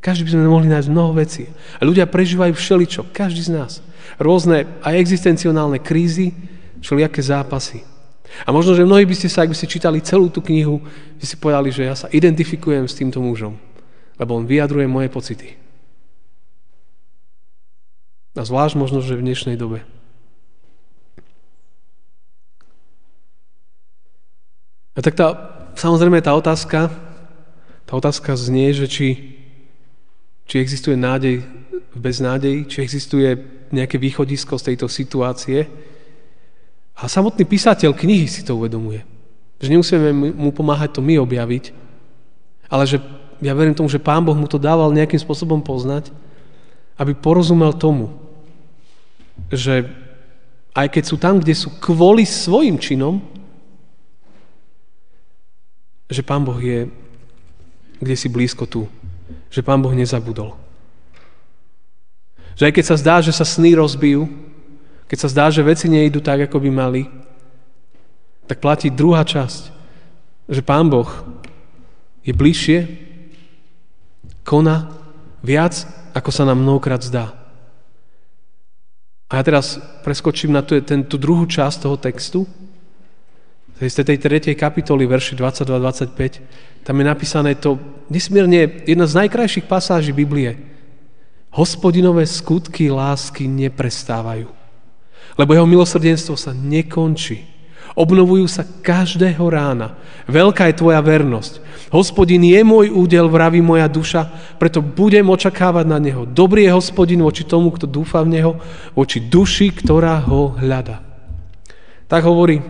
Každý 0.00 0.24
by 0.24 0.30
sme 0.32 0.48
mohli 0.48 0.68
nájsť 0.72 0.88
mnoho 0.88 1.12
vecí. 1.12 1.44
A 1.76 1.84
ľudia 1.84 2.08
prežívajú 2.08 2.56
všeličo, 2.56 3.12
každý 3.12 3.44
z 3.44 3.50
nás. 3.52 3.72
Rôzne 4.16 4.64
aj 4.80 4.96
existenciálne 4.96 5.76
krízy, 5.76 6.32
všelijaké 6.80 7.20
zápasy. 7.20 7.84
A 8.46 8.52
možno, 8.54 8.72
že 8.72 8.88
mnohí 8.88 9.04
by 9.04 9.16
ste 9.16 9.28
sa, 9.28 9.44
ak 9.44 9.52
by 9.52 9.56
ste 9.58 9.68
čítali 9.68 10.00
celú 10.00 10.32
tú 10.32 10.40
knihu, 10.40 10.80
by 11.18 11.24
si 11.24 11.36
povedali, 11.36 11.68
že 11.68 11.84
ja 11.84 11.94
sa 11.98 12.08
identifikujem 12.08 12.88
s 12.88 12.96
týmto 12.96 13.20
mužom, 13.20 13.56
lebo 14.16 14.36
on 14.36 14.48
vyjadruje 14.48 14.86
moje 14.88 15.08
pocity. 15.12 15.58
A 18.38 18.46
zvlášť 18.46 18.78
možno, 18.78 19.02
že 19.02 19.18
v 19.18 19.26
dnešnej 19.26 19.58
dobe. 19.58 19.82
A 24.94 25.02
tak 25.02 25.18
tá, 25.18 25.26
samozrejme 25.74 26.22
tá 26.22 26.34
otázka, 26.38 27.07
tá 27.88 27.96
otázka 27.96 28.36
znie, 28.36 28.76
že 28.76 28.84
či, 28.84 29.08
či 30.44 30.60
existuje 30.60 30.92
nádej 30.92 31.40
v 31.88 31.98
beznádeji, 31.98 32.68
či 32.68 32.84
existuje 32.84 33.32
nejaké 33.72 33.96
východisko 33.96 34.60
z 34.60 34.66
tejto 34.72 34.92
situácie, 34.92 35.64
a 36.98 37.06
samotný 37.06 37.46
písateľ 37.46 37.94
knihy 37.94 38.26
si 38.26 38.42
to 38.42 38.58
uvedomuje. 38.58 39.06
Že 39.62 39.70
nemusíme 39.70 40.10
mu 40.34 40.50
pomáhať 40.50 40.98
to 40.98 41.00
my 41.00 41.22
objaviť, 41.22 41.70
ale 42.66 42.84
že 42.90 42.98
ja 43.38 43.54
verím 43.54 43.78
tomu, 43.78 43.86
že 43.86 44.02
Pán 44.02 44.26
Boh 44.26 44.34
mu 44.34 44.50
to 44.50 44.58
dával 44.58 44.90
nejakým 44.90 45.22
spôsobom 45.22 45.62
poznať, 45.62 46.10
aby 46.98 47.14
porozumel 47.14 47.70
tomu, 47.70 48.18
že 49.54 49.86
aj 50.74 50.90
keď 50.90 51.04
sú 51.06 51.16
tam, 51.22 51.38
kde 51.38 51.54
sú 51.54 51.70
kvôli 51.78 52.26
svojim 52.26 52.74
činom, 52.82 53.22
že 56.10 56.26
Pán 56.26 56.42
Boh 56.42 56.58
je 56.58 56.90
kde 57.98 58.14
si 58.14 58.28
blízko 58.30 58.64
tu. 58.66 58.86
Že 59.52 59.66
Pán 59.66 59.82
Boh 59.82 59.92
nezabudol. 59.92 60.54
Že 62.58 62.70
aj 62.70 62.72
keď 62.74 62.84
sa 62.84 62.96
zdá, 62.98 63.16
že 63.22 63.32
sa 63.34 63.46
sny 63.46 63.78
rozbijú, 63.78 64.26
keď 65.08 65.18
sa 65.18 65.28
zdá, 65.30 65.46
že 65.48 65.64
veci 65.64 65.86
nejdu 65.88 66.20
tak, 66.20 66.50
ako 66.50 66.58
by 66.58 66.70
mali, 66.70 67.02
tak 68.48 68.60
platí 68.60 68.88
druhá 68.88 69.22
časť, 69.24 69.72
že 70.48 70.64
Pán 70.64 70.88
Boh 70.88 71.08
je 72.24 72.32
bližšie, 72.32 72.78
koná 74.44 74.88
viac, 75.44 75.84
ako 76.16 76.30
sa 76.32 76.48
nám 76.48 76.60
mnohokrát 76.60 77.04
zdá. 77.04 77.36
A 79.28 79.40
ja 79.40 79.42
teraz 79.44 79.76
preskočím 80.00 80.56
na 80.56 80.64
tú, 80.64 80.80
ten, 80.80 81.04
tú 81.04 81.20
druhú 81.20 81.44
časť 81.44 81.84
toho 81.84 82.00
textu, 82.00 82.48
z 83.86 83.94
tej 84.02 84.18
tretej 84.18 84.54
kapitoly, 84.58 85.06
verši 85.06 85.38
22-25, 85.38 86.82
tam 86.82 86.94
je 86.98 87.04
napísané 87.06 87.54
to 87.54 87.78
nesmierne, 88.10 88.82
jedna 88.82 89.06
z 89.06 89.14
najkrajších 89.22 89.70
pasáží 89.70 90.10
Biblie. 90.10 90.58
Hospodinové 91.54 92.26
skutky 92.26 92.90
lásky 92.90 93.46
neprestávajú 93.46 94.58
lebo 95.38 95.54
jeho 95.54 95.70
milosrdenstvo 95.70 96.34
sa 96.34 96.50
nekončí. 96.50 97.46
Obnovujú 97.94 98.46
sa 98.50 98.66
každého 98.66 99.42
rána. 99.50 99.94
Veľká 100.26 100.70
je 100.70 100.78
tvoja 100.78 101.02
vernosť. 101.02 101.62
Hospodin 101.90 102.42
je 102.44 102.60
môj 102.62 102.92
údel, 102.92 103.26
vraví 103.30 103.64
moja 103.64 103.88
duša, 103.88 104.28
preto 104.60 104.84
budem 104.84 105.24
očakávať 105.24 105.86
na 105.88 105.98
neho. 105.98 106.28
Dobrý 106.28 106.68
je 106.68 106.76
hospodin 106.76 107.22
voči 107.24 107.48
tomu, 107.48 107.72
kto 107.74 107.88
dúfa 107.88 108.22
v 108.22 108.38
neho, 108.38 108.52
voči 108.92 109.24
duši, 109.24 109.72
ktorá 109.72 110.20
ho 110.26 110.58
hľada. 110.58 111.00
Tak 112.06 112.22
hovorí 112.28 112.60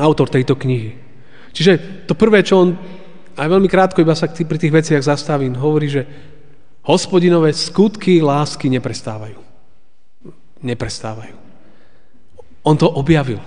autor 0.00 0.32
tejto 0.32 0.56
knihy. 0.56 0.96
Čiže 1.52 2.06
to 2.08 2.16
prvé, 2.16 2.40
čo 2.40 2.64
on, 2.64 2.68
aj 3.36 3.48
veľmi 3.48 3.68
krátko 3.68 4.00
iba 4.00 4.16
sa 4.16 4.30
pri 4.30 4.58
tých 4.58 4.72
veciach 4.72 5.02
zastavím, 5.04 5.58
hovorí, 5.60 5.92
že 5.92 6.02
hospodinové 6.86 7.52
skutky 7.52 8.24
lásky 8.24 8.72
neprestávajú. 8.72 9.38
Neprestávajú. 10.64 11.36
On 12.64 12.76
to 12.76 12.88
objavil. 12.88 13.40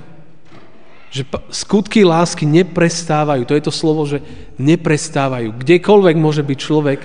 Že 1.14 1.30
skutky 1.54 2.02
lásky 2.02 2.50
neprestávajú. 2.50 3.46
To 3.46 3.54
je 3.54 3.64
to 3.64 3.74
slovo, 3.74 4.02
že 4.10 4.22
neprestávajú. 4.58 5.54
Kdekoľvek 5.62 6.16
môže 6.18 6.42
byť 6.42 6.58
človek, 6.58 7.00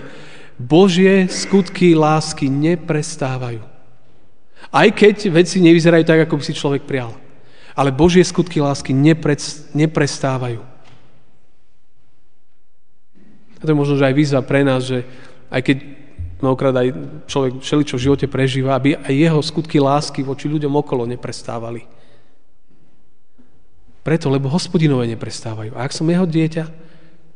Božie 0.59 1.29
skutky 1.29 1.93
lásky 1.95 2.49
neprestávajú. 2.51 3.63
Aj 4.73 4.89
keď 4.91 5.31
veci 5.31 5.63
nevyzerajú 5.63 6.03
tak, 6.03 6.27
ako 6.27 6.41
by 6.41 6.45
si 6.45 6.57
človek 6.57 6.83
prial. 6.89 7.15
Ale 7.77 7.93
Božie 7.93 8.25
skutky 8.25 8.61
lásky 8.61 8.95
neprestávajú. 9.75 10.61
A 13.59 13.63
to 13.65 13.71
je 13.75 13.81
možno, 13.81 13.99
že 13.99 14.07
aj 14.07 14.15
výzva 14.15 14.41
pre 14.45 14.63
nás, 14.63 14.87
že 14.87 15.03
aj 15.51 15.63
keď 15.67 15.77
mnohokrát 16.39 16.75
aj 16.79 16.89
človek 17.27 17.53
všeličo 17.59 17.95
v 17.99 18.05
živote 18.07 18.27
prežíva, 18.31 18.79
aby 18.79 18.95
aj 18.95 19.15
jeho 19.15 19.41
skutky 19.43 19.83
lásky 19.83 20.23
voči 20.23 20.47
ľuďom 20.47 20.71
okolo 20.71 21.03
neprestávali. 21.11 21.83
Preto, 24.07 24.31
lebo 24.31 24.49
hospodinové 24.49 25.11
neprestávajú. 25.11 25.75
A 25.75 25.85
ak 25.85 25.93
som 25.93 26.09
jeho 26.09 26.25
dieťa, 26.25 26.65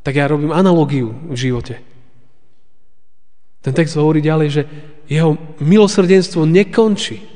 tak 0.07 0.15
ja 0.15 0.31
robím 0.31 0.55
analogiu 0.55 1.13
v 1.29 1.37
živote. 1.37 1.83
Ten 3.63 3.75
text 3.75 3.95
hovorí 3.95 4.19
ďalej, 4.19 4.49
že 4.51 4.63
jeho 5.07 5.39
milosrdenstvo 5.63 6.43
nekončí. 6.47 7.32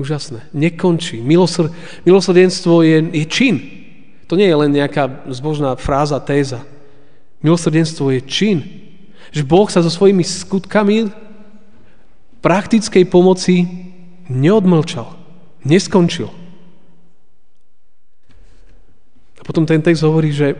Úžasné. 0.00 0.48
Nekončí. 0.56 1.20
Milosr, 1.20 1.68
milosrdenstvo 2.08 2.80
je, 2.80 3.04
je 3.12 3.24
čin. 3.28 3.60
To 4.32 4.38
nie 4.38 4.48
je 4.48 4.56
len 4.56 4.72
nejaká 4.72 5.28
zbožná 5.28 5.76
fráza, 5.76 6.16
téza. 6.24 6.64
Milosrdenstvo 7.44 8.08
je 8.16 8.24
čin. 8.24 8.58
Že 9.28 9.44
Boh 9.44 9.68
sa 9.68 9.84
so 9.84 9.92
svojimi 9.92 10.24
skutkami 10.24 11.12
praktickej 12.40 13.04
pomoci 13.12 13.68
neodmlčal. 14.32 15.12
Neskončil. 15.68 16.32
A 19.36 19.42
potom 19.44 19.68
ten 19.68 19.84
text 19.84 20.00
hovorí, 20.00 20.32
že 20.32 20.56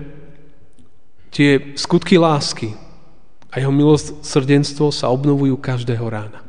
tie 1.33 1.73
skutky 1.81 2.21
lásky 2.21 2.77
a 3.49 3.57
jeho 3.57 3.73
milosrdenstvo 3.73 4.93
sa 4.93 5.09
obnovujú 5.09 5.57
každého 5.57 6.05
rána. 6.05 6.45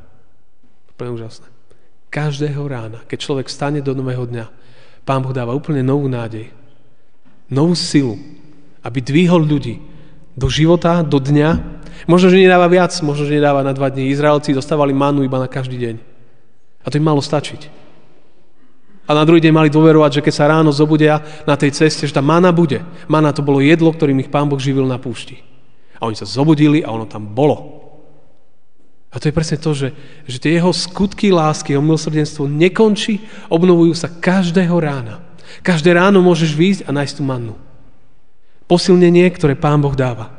Úplne 0.91 1.12
úžasné. 1.15 1.50
Každého 2.12 2.68
rána, 2.68 3.00
keď 3.08 3.18
človek 3.24 3.48
stane 3.48 3.80
do 3.80 3.96
nového 3.96 4.27
dňa, 4.27 4.46
Pán 5.08 5.24
Boh 5.24 5.32
dáva 5.32 5.56
úplne 5.56 5.80
novú 5.80 6.12
nádej, 6.12 6.51
novú 7.48 7.72
silu, 7.72 8.20
aby 8.84 9.00
dvihol 9.00 9.41
ľudí 9.41 9.80
do 10.36 10.51
života, 10.51 11.08
do 11.08 11.24
dňa. 11.24 11.80
Možno, 12.12 12.27
že 12.27 12.44
nedáva 12.44 12.68
viac, 12.68 12.91
možno, 13.00 13.24
že 13.24 13.39
nedáva 13.39 13.63
na 13.63 13.72
dva 13.72 13.88
dní. 13.88 14.12
Izraelci 14.12 14.51
dostávali 14.51 14.91
manu 14.91 15.24
iba 15.24 15.39
na 15.39 15.48
každý 15.48 15.80
deň. 15.80 15.96
A 16.84 16.88
to 16.91 17.00
im 17.00 17.06
malo 17.08 17.24
stačiť. 17.24 17.72
A 19.08 19.15
na 19.15 19.24
druhý 19.24 19.39
deň 19.39 19.53
mali 19.56 19.70
dôverovať, 19.72 20.20
že 20.20 20.24
keď 20.24 20.34
sa 20.36 20.51
ráno 20.51 20.70
zobudia 20.75 21.24
na 21.48 21.56
tej 21.56 21.74
ceste, 21.74 22.06
že 22.06 22.15
tá 22.15 22.22
mana 22.22 22.51
bude. 22.53 22.84
Mana 23.08 23.34
to 23.34 23.39
bolo 23.39 23.63
jedlo, 23.63 23.89
ktorým 23.91 24.20
ich 24.20 24.30
Pán 24.30 24.51
Boh 24.51 24.60
živil 24.60 24.84
na 24.84 25.00
púšti. 25.00 25.39
A 25.96 26.12
oni 26.12 26.20
sa 26.20 26.27
zobudili 26.27 26.84
a 26.84 26.91
ono 26.91 27.08
tam 27.08 27.24
bolo. 27.24 27.81
A 29.12 29.20
to 29.20 29.27
je 29.27 29.36
presne 29.36 29.60
to, 29.60 29.75
že, 29.75 29.91
že 30.24 30.39
tie 30.39 30.56
jeho 30.56 30.72
skutky 30.72 31.36
lásky, 31.36 31.75
jeho 31.75 31.84
milosrdenstvo 31.84 32.48
nekončí, 32.48 33.20
obnovujú 33.51 33.91
sa 33.91 34.08
každého 34.08 34.72
rána. 34.80 35.20
Každé 35.60 35.91
ráno 35.91 36.24
môžeš 36.24 36.56
výjsť 36.56 36.82
a 36.88 36.96
nájsť 36.96 37.13
tú 37.20 37.24
mannu. 37.27 37.56
Posilnenie, 38.72 39.27
ktoré 39.36 39.60
Pán 39.60 39.84
Boh 39.84 39.91
dáva. 39.91 40.32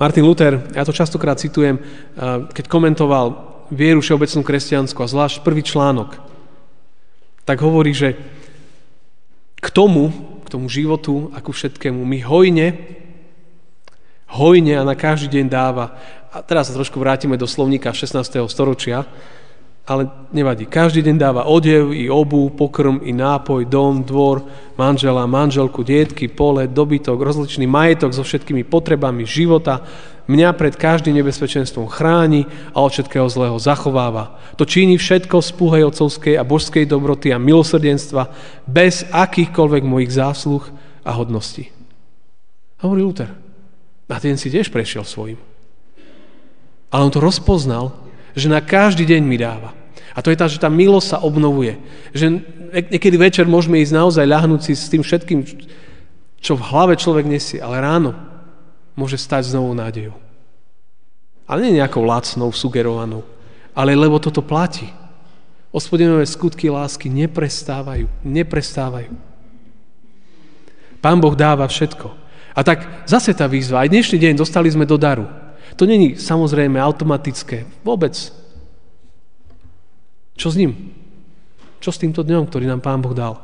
Martin 0.00 0.24
Luther, 0.24 0.72
ja 0.72 0.88
to 0.88 0.96
častokrát 0.96 1.36
citujem, 1.36 1.76
keď 2.56 2.64
komentoval 2.64 3.52
vieru 3.68 4.00
všeobecnú 4.00 4.40
kresťanskú 4.40 4.98
a 5.04 5.12
zvlášť 5.12 5.44
prvý 5.44 5.60
článok, 5.60 6.16
tak 7.44 7.60
hovorí, 7.60 7.92
že 7.92 8.16
k 9.60 9.68
tomu, 9.68 10.08
k 10.42 10.48
tomu 10.48 10.72
životu 10.72 11.28
a 11.36 11.44
ku 11.44 11.52
všetkému 11.52 12.00
my 12.00 12.18
hojne, 12.24 12.66
hojne 14.30 14.78
a 14.78 14.86
na 14.86 14.94
každý 14.94 15.40
deň 15.40 15.46
dáva. 15.50 15.98
A 16.30 16.42
teraz 16.46 16.70
sa 16.70 16.76
trošku 16.78 17.02
vrátime 17.02 17.34
do 17.34 17.50
slovníka 17.50 17.90
16. 17.90 18.46
storočia, 18.46 19.02
ale 19.82 20.06
nevadí. 20.30 20.70
Každý 20.70 21.02
deň 21.02 21.16
dáva 21.18 21.50
odev, 21.50 21.90
i 21.90 22.06
obu, 22.06 22.46
pokrm, 22.54 23.02
i 23.02 23.10
nápoj, 23.10 23.66
dom, 23.66 24.06
dvor, 24.06 24.46
manžela, 24.78 25.26
manželku, 25.26 25.82
dietky, 25.82 26.30
pole, 26.30 26.70
dobytok, 26.70 27.18
rozličný 27.18 27.66
majetok 27.66 28.14
so 28.14 28.22
všetkými 28.22 28.62
potrebami 28.62 29.26
života. 29.26 29.82
Mňa 30.30 30.54
pred 30.54 30.78
každým 30.78 31.18
nebezpečenstvom 31.18 31.90
chráni 31.90 32.46
a 32.70 32.86
od 32.86 32.94
všetkého 32.94 33.26
zlého 33.26 33.58
zachováva. 33.58 34.38
To 34.54 34.62
činí 34.62 34.94
všetko 34.94 35.42
z 35.42 35.50
púhej 35.58 35.82
otcovskej 35.90 36.38
a 36.38 36.46
božskej 36.46 36.86
dobroty 36.86 37.34
a 37.34 37.42
milosrdenstva 37.42 38.30
bez 38.70 39.02
akýchkoľvek 39.10 39.82
mojich 39.82 40.14
zásluh 40.14 40.62
a 41.02 41.10
hodností. 41.18 41.74
Hovorí 42.78 43.02
Luther. 43.02 43.49
A 44.10 44.18
ten 44.18 44.34
si 44.34 44.50
tiež 44.50 44.74
prešiel 44.74 45.06
svojim. 45.06 45.38
Ale 46.90 47.06
on 47.06 47.14
to 47.14 47.22
rozpoznal, 47.22 47.94
že 48.34 48.50
na 48.50 48.58
každý 48.58 49.06
deň 49.06 49.22
mi 49.22 49.38
dáva. 49.38 49.70
A 50.10 50.18
to 50.18 50.34
je 50.34 50.38
tá, 50.38 50.50
že 50.50 50.58
tá 50.58 50.66
milosť 50.66 51.06
sa 51.14 51.18
obnovuje. 51.22 51.78
Že 52.10 52.42
niekedy 52.90 53.14
večer 53.14 53.46
môžeme 53.46 53.78
ísť 53.78 53.94
naozaj 53.94 54.26
ľahnúť 54.26 54.60
si 54.66 54.72
s 54.74 54.90
tým 54.90 55.06
všetkým, 55.06 55.46
čo 56.42 56.58
v 56.58 56.66
hlave 56.66 56.98
človek 56.98 57.30
nesie, 57.30 57.62
ale 57.62 57.78
ráno 57.78 58.18
môže 58.98 59.14
stať 59.14 59.54
s 59.54 59.54
novou 59.54 59.70
nádejou. 59.70 60.18
Ale 61.46 61.62
nie 61.62 61.78
nejakou 61.78 62.02
lacnou, 62.02 62.50
sugerovanou, 62.50 63.22
ale 63.70 63.94
lebo 63.94 64.18
toto 64.18 64.42
platí. 64.42 64.90
Hospodinové 65.70 66.26
skutky 66.26 66.66
lásky 66.66 67.06
neprestávajú, 67.06 68.10
neprestávajú. 68.26 69.14
Pán 70.98 71.18
Boh 71.22 71.38
dáva 71.38 71.70
všetko. 71.70 72.19
A 72.54 72.60
tak 72.66 73.06
zase 73.06 73.30
tá 73.32 73.46
výzva. 73.46 73.86
Aj 73.86 73.92
dnešný 73.92 74.18
deň 74.18 74.34
dostali 74.34 74.66
sme 74.70 74.88
do 74.88 74.98
daru. 74.98 75.26
To 75.78 75.86
není 75.86 76.18
samozrejme 76.18 76.76
automatické. 76.82 77.64
Vôbec. 77.86 78.12
Čo 80.34 80.48
s 80.50 80.56
ním? 80.58 80.92
Čo 81.80 81.94
s 81.94 82.00
týmto 82.00 82.20
dňom, 82.26 82.48
ktorý 82.48 82.68
nám 82.68 82.82
Pán 82.82 83.00
Boh 83.00 83.14
dal? 83.14 83.40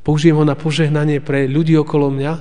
Použijem 0.00 0.36
ho 0.36 0.44
na 0.44 0.56
požehnanie 0.56 1.20
pre 1.20 1.46
ľudí 1.46 1.76
okolo 1.76 2.08
mňa? 2.10 2.32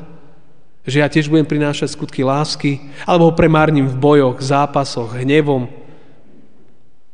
Že 0.88 0.98
ja 1.04 1.08
tiež 1.12 1.28
budem 1.28 1.46
prinášať 1.46 1.92
skutky 1.92 2.24
lásky? 2.24 2.80
Alebo 3.04 3.30
ho 3.30 3.38
premárnim 3.38 3.86
v 3.86 4.00
bojoch, 4.00 4.40
zápasoch, 4.40 5.14
hnevom? 5.20 5.68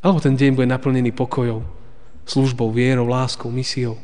Alebo 0.06 0.22
ten 0.22 0.38
deň 0.38 0.54
bude 0.54 0.70
naplnený 0.70 1.10
pokojou, 1.18 1.66
službou, 2.30 2.70
vierou, 2.70 3.10
láskou, 3.10 3.50
misiou? 3.50 3.98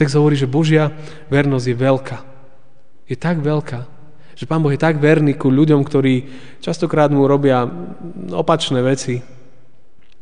Tak 0.00 0.08
hovorí, 0.16 0.32
že 0.32 0.48
Božia 0.48 0.88
vernosť 1.28 1.66
je 1.68 1.76
veľká. 1.76 2.18
Je 3.04 3.16
tak 3.20 3.44
veľká, 3.44 3.84
že 4.32 4.48
Pán 4.48 4.64
Boh 4.64 4.72
je 4.72 4.80
tak 4.80 4.96
verný 4.96 5.36
ku 5.36 5.52
ľuďom, 5.52 5.84
ktorí 5.84 6.14
častokrát 6.64 7.12
mu 7.12 7.28
robia 7.28 7.68
opačné 8.32 8.80
veci. 8.80 9.20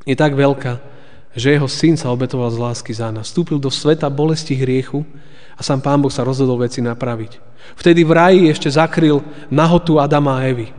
Je 0.03 0.17
tak 0.19 0.35
veľká, 0.35 0.83
že 1.31 1.55
jeho 1.55 1.71
syn 1.71 1.95
sa 1.95 2.11
obetoval 2.11 2.51
z 2.51 2.59
lásky 2.59 2.91
za 2.91 3.15
nás. 3.15 3.31
Vstúpil 3.31 3.63
do 3.63 3.71
sveta 3.71 4.11
bolesti 4.11 4.59
hriechu 4.59 5.07
a 5.55 5.63
sám 5.63 5.79
Pán 5.79 6.03
Boh 6.03 6.11
sa 6.11 6.27
rozhodol 6.27 6.59
veci 6.59 6.83
napraviť. 6.83 7.39
Vtedy 7.79 8.03
v 8.03 8.11
raji 8.19 8.43
ešte 8.51 8.75
zakryl 8.75 9.23
nahotu 9.47 10.03
Adama 10.03 10.43
a 10.43 10.51
Evy. 10.51 10.75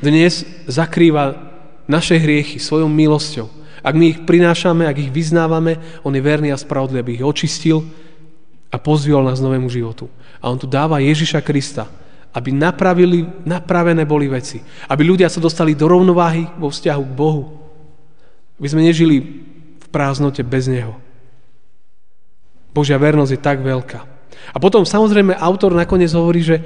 Dnes 0.00 0.48
zakrýva 0.64 1.36
naše 1.84 2.16
hriechy 2.16 2.56
svojou 2.56 2.88
milosťou. 2.88 3.52
Ak 3.84 3.92
my 3.92 4.16
ich 4.16 4.18
prinášame, 4.24 4.88
ak 4.88 4.96
ich 4.96 5.12
vyznávame, 5.12 5.76
On 6.08 6.14
je 6.16 6.24
verný 6.24 6.48
a 6.48 6.56
spravodlivý, 6.56 7.00
aby 7.04 7.12
ich 7.20 7.26
očistil 7.26 7.84
a 8.70 8.76
pozviol 8.78 9.26
nás 9.26 9.42
novému 9.42 9.66
životu. 9.66 10.06
A 10.38 10.48
On 10.48 10.56
tu 10.56 10.70
dáva 10.70 11.02
Ježiša 11.02 11.42
Krista, 11.42 11.90
aby 12.30 12.54
napravili, 12.54 13.26
napravené 13.42 14.06
boli 14.06 14.30
veci. 14.30 14.62
Aby 14.86 15.10
ľudia 15.10 15.26
sa 15.26 15.42
dostali 15.42 15.74
do 15.74 15.90
rovnováhy 15.90 16.46
vo 16.54 16.70
vzťahu 16.70 17.02
k 17.02 17.16
Bohu. 17.18 17.42
Aby 18.62 18.68
sme 18.70 18.86
nežili 18.86 19.16
v 19.82 19.86
prázdnote 19.90 20.46
bez 20.46 20.70
Neho. 20.70 20.94
Božia 22.70 22.94
vernosť 23.02 23.32
je 23.34 23.40
tak 23.42 23.58
veľká. 23.58 24.00
A 24.54 24.56
potom 24.62 24.86
samozrejme 24.86 25.34
autor 25.34 25.74
nakoniec 25.74 26.14
hovorí, 26.14 26.38
že, 26.38 26.62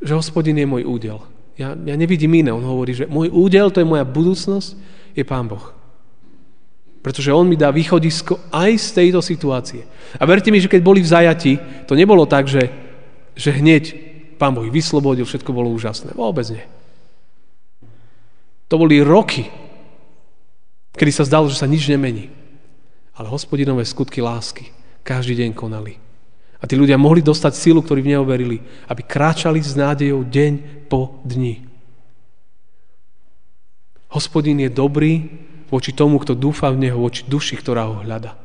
že 0.00 0.16
hospodin 0.16 0.56
je 0.56 0.64
môj 0.64 0.88
údel. 0.88 1.20
Ja, 1.60 1.76
ja 1.76 1.94
nevidím 1.94 2.40
iné. 2.40 2.50
On 2.50 2.64
hovorí, 2.64 2.96
že 2.96 3.04
môj 3.04 3.28
údel, 3.28 3.68
to 3.68 3.84
je 3.84 3.86
moja 3.86 4.08
budúcnosť, 4.08 4.72
je 5.12 5.22
Pán 5.22 5.46
Boh. 5.46 5.73
Pretože 7.04 7.36
On 7.36 7.44
mi 7.44 7.52
dá 7.52 7.68
východisko 7.68 8.48
aj 8.48 8.80
z 8.80 8.88
tejto 8.96 9.20
situácie. 9.20 9.84
A 10.16 10.24
verte 10.24 10.48
mi, 10.48 10.56
že 10.56 10.72
keď 10.72 10.80
boli 10.80 11.04
v 11.04 11.12
zajati, 11.12 11.84
to 11.84 11.92
nebolo 11.92 12.24
tak, 12.24 12.48
že, 12.48 12.72
že 13.36 13.52
hneď 13.52 13.92
Pán 14.40 14.56
Boh 14.56 14.64
vyslobodil, 14.64 15.28
všetko 15.28 15.52
bolo 15.52 15.68
úžasné. 15.68 16.16
Vôbec 16.16 16.48
nie. 16.48 16.64
To 18.72 18.80
boli 18.80 19.04
roky, 19.04 19.52
kedy 20.96 21.12
sa 21.12 21.28
zdalo, 21.28 21.52
že 21.52 21.60
sa 21.60 21.68
nič 21.68 21.84
nemení. 21.92 22.32
Ale 23.14 23.28
hospodinové 23.28 23.84
skutky 23.84 24.24
lásky 24.24 24.72
každý 25.04 25.44
deň 25.44 25.52
konali. 25.52 26.00
A 26.58 26.64
tí 26.64 26.74
ľudia 26.74 26.96
mohli 26.96 27.20
dostať 27.20 27.52
silu, 27.52 27.84
ktorí 27.84 28.00
v 28.00 28.16
neho 28.16 28.24
verili, 28.24 28.64
aby 28.88 29.04
kráčali 29.04 29.60
s 29.60 29.76
nádejou 29.76 30.24
deň 30.24 30.88
po 30.88 31.20
dni. 31.20 31.68
Hospodin 34.08 34.64
je 34.64 34.72
dobrý 34.72 35.28
voči 35.68 35.92
tomu, 35.92 36.20
kto 36.20 36.36
dúfa 36.36 36.72
v 36.72 36.88
Neho, 36.88 36.98
voči 37.00 37.24
duši, 37.24 37.56
ktorá 37.58 37.88
ho 37.88 38.02
hľada. 38.04 38.36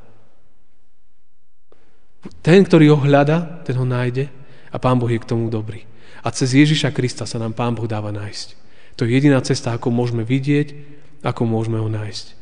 Ten, 2.43 2.67
ktorý 2.67 2.95
ho 2.95 2.99
hľada, 2.99 3.63
ten 3.63 3.79
ho 3.79 3.87
nájde 3.87 4.27
a 4.69 4.77
Pán 4.77 4.99
Boh 4.99 5.09
je 5.09 5.19
k 5.21 5.29
tomu 5.29 5.47
dobrý. 5.47 5.87
A 6.19 6.35
cez 6.35 6.51
Ježiša 6.51 6.91
Krista 6.91 7.23
sa 7.23 7.39
nám 7.39 7.55
Pán 7.55 7.75
Boh 7.75 7.87
dáva 7.87 8.11
nájsť. 8.11 8.59
To 8.99 9.07
je 9.07 9.15
jediná 9.15 9.39
cesta, 9.39 9.71
ako 9.71 9.87
môžeme 9.95 10.27
vidieť, 10.27 10.75
ako 11.23 11.47
môžeme 11.47 11.79
ho 11.79 11.87
nájsť. 11.87 12.35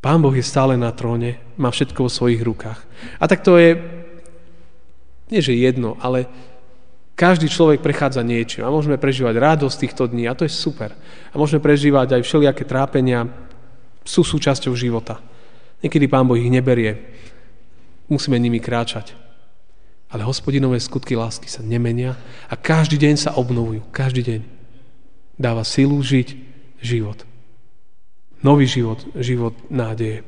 Pán 0.00 0.22
Boh 0.24 0.32
je 0.32 0.46
stále 0.46 0.78
na 0.78 0.94
tróne, 0.94 1.36
má 1.60 1.68
všetko 1.68 2.06
vo 2.06 2.10
svojich 2.10 2.40
rukách. 2.40 2.80
A 3.20 3.24
tak 3.28 3.44
to 3.44 3.58
je, 3.60 3.76
nie 5.28 5.44
že 5.44 5.58
jedno, 5.58 6.00
ale 6.00 6.30
každý 7.18 7.50
človek 7.50 7.82
prechádza 7.82 8.22
niečím 8.22 8.62
a 8.62 8.70
môžeme 8.70 8.94
prežívať 8.94 9.34
radosť 9.34 9.76
týchto 9.82 10.06
dní 10.06 10.30
a 10.30 10.38
to 10.38 10.46
je 10.46 10.54
super. 10.54 10.94
A 10.94 11.34
môžeme 11.34 11.58
prežívať 11.58 12.14
aj 12.14 12.22
všelijaké 12.22 12.62
trápenia, 12.62 13.26
sú 14.06 14.22
súčasťou 14.22 14.78
života. 14.78 15.18
Niekedy 15.82 16.06
Pán 16.06 16.30
Boh 16.30 16.38
ich 16.38 16.46
neberie, 16.46 16.94
musíme 18.06 18.38
nimi 18.38 18.62
kráčať. 18.62 19.18
Ale 20.08 20.24
hospodinové 20.24 20.78
skutky 20.78 21.18
lásky 21.18 21.50
sa 21.50 21.60
nemenia 21.60 22.14
a 22.48 22.54
každý 22.54 22.96
deň 22.96 23.14
sa 23.18 23.34
obnovujú. 23.36 23.84
Každý 23.90 24.22
deň 24.24 24.40
dáva 25.36 25.66
silu 25.66 25.98
žiť 26.00 26.28
život. 26.80 27.26
Nový 28.40 28.70
život, 28.70 29.02
život 29.18 29.58
nádeje. 29.68 30.22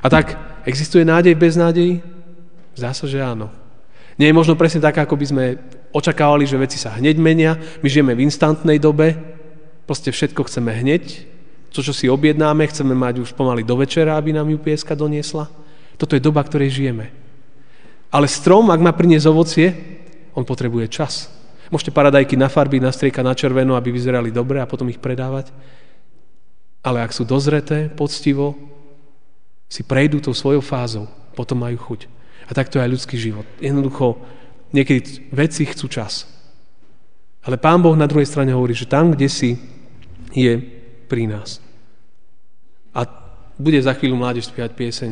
A 0.00 0.06
tak, 0.06 0.38
existuje 0.62 1.02
nádej 1.02 1.34
bez 1.34 1.58
nádeji? 1.58 2.00
Zdá 2.78 2.94
sa, 2.94 3.04
že 3.10 3.18
áno. 3.18 3.65
Nie 4.16 4.32
je 4.32 4.38
možno 4.38 4.56
presne 4.56 4.80
tak, 4.80 4.96
ako 4.96 5.14
by 5.16 5.26
sme 5.28 5.44
očakávali, 5.92 6.48
že 6.48 6.56
veci 6.56 6.80
sa 6.80 6.96
hneď 6.96 7.16
menia. 7.20 7.60
My 7.84 7.88
žijeme 7.88 8.16
v 8.16 8.24
instantnej 8.24 8.80
dobe, 8.80 9.12
proste 9.84 10.08
všetko 10.08 10.48
chceme 10.48 10.72
hneď. 10.72 11.28
To, 11.76 11.84
čo 11.84 11.92
si 11.92 12.08
objednáme, 12.08 12.64
chceme 12.72 12.96
mať 12.96 13.20
už 13.20 13.36
pomaly 13.36 13.60
do 13.60 13.76
večera, 13.76 14.16
aby 14.16 14.32
nám 14.32 14.48
ju 14.48 14.56
pieska 14.56 14.96
doniesla. 14.96 15.52
Toto 16.00 16.16
je 16.16 16.24
doba, 16.24 16.40
ktorej 16.40 16.72
žijeme. 16.72 17.12
Ale 18.08 18.24
strom, 18.24 18.72
ak 18.72 18.80
má 18.80 18.96
priniesť 18.96 19.28
ovocie, 19.28 19.68
on 20.32 20.48
potrebuje 20.48 20.88
čas. 20.88 21.28
Môžete 21.68 21.92
paradajky 21.92 22.38
nafarbiť, 22.38 22.80
nastriekať 22.80 23.24
na 23.26 23.34
červeno, 23.36 23.76
aby 23.76 23.92
vyzerali 23.92 24.32
dobre 24.32 24.62
a 24.62 24.70
potom 24.70 24.88
ich 24.88 25.02
predávať. 25.02 25.52
Ale 26.80 27.02
ak 27.02 27.12
sú 27.12 27.26
dozreté, 27.26 27.92
poctivo, 27.92 28.54
si 29.66 29.82
prejdú 29.82 30.22
tou 30.22 30.32
svojou 30.32 30.62
fázou, 30.62 31.10
potom 31.34 31.58
majú 31.58 31.76
chuť. 31.76 32.15
A 32.46 32.50
tak 32.54 32.70
to 32.70 32.78
je 32.78 32.84
aj 32.86 32.92
ľudský 32.94 33.16
život. 33.18 33.46
Jednoducho, 33.58 34.22
niekedy 34.70 35.30
veci 35.34 35.66
chcú 35.66 35.90
čas. 35.90 36.30
Ale 37.46 37.58
Pán 37.58 37.82
Boh 37.82 37.94
na 37.94 38.10
druhej 38.10 38.26
strane 38.26 38.54
hovorí, 38.54 38.74
že 38.74 38.90
tam, 38.90 39.14
kde 39.14 39.30
si, 39.30 39.50
je 40.34 40.58
pri 41.06 41.30
nás. 41.30 41.62
A 42.90 43.06
bude 43.56 43.78
za 43.78 43.94
chvíľu 43.94 44.18
mládež 44.18 44.50
spievať 44.50 44.72
pieseň, 44.74 45.10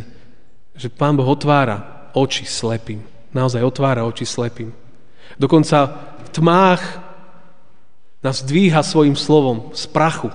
že 0.75 0.89
Pán 0.91 1.15
Boh 1.15 1.27
otvára 1.27 2.11
oči 2.13 2.43
slepým. 2.45 3.03
Naozaj 3.35 3.63
otvára 3.63 4.07
oči 4.07 4.27
slepým. 4.27 4.71
Dokonca 5.39 5.91
v 6.23 6.29
tmách 6.31 6.83
nás 8.23 8.43
dvíha 8.43 8.83
svojim 8.83 9.15
slovom 9.19 9.71
z 9.75 9.87
prachu. 9.91 10.31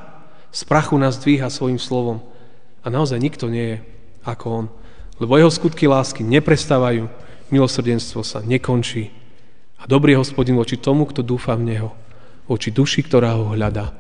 Z 0.50 0.62
prachu 0.66 0.96
nás 0.98 1.20
dvíha 1.20 1.52
svojim 1.52 1.80
slovom. 1.80 2.24
A 2.84 2.88
naozaj 2.88 3.20
nikto 3.20 3.52
nie 3.52 3.76
je 3.76 3.78
ako 4.24 4.46
on. 4.50 4.66
Lebo 5.20 5.36
jeho 5.36 5.52
skutky 5.52 5.84
lásky 5.84 6.24
neprestávajú, 6.24 7.12
milosrdenstvo 7.52 8.24
sa 8.24 8.40
nekončí. 8.40 9.12
A 9.80 9.88
dobrý 9.88 10.16
hospodin 10.16 10.56
voči 10.56 10.80
tomu, 10.80 11.04
kto 11.08 11.24
dúfa 11.24 11.60
v 11.60 11.76
neho, 11.76 11.90
voči 12.48 12.72
duši, 12.72 13.04
ktorá 13.04 13.36
ho 13.36 13.52
hľadá. 13.52 13.92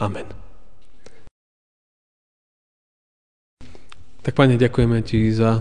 Amen. 0.00 0.24
Tak, 4.22 4.32
Pane, 4.38 4.56
ďakujeme 4.56 5.02
Ti 5.04 5.34
za, 5.34 5.60